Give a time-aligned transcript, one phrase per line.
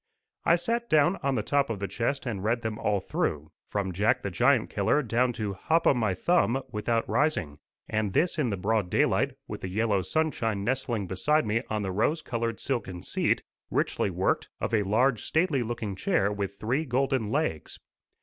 [0.45, 3.91] I sat down on the top of the chest and read them all through, from
[3.91, 8.49] Jack the Giant killer down to Hop o' my Thumb without rising, and this in
[8.49, 13.03] the broad daylight, with the yellow sunshine nestling beside me on the rose coloured silken
[13.03, 17.77] seat, richly worked, of a large stately looking chair with three golden legs.